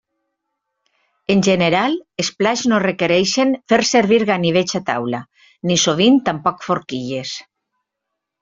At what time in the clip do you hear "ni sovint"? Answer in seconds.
5.71-6.21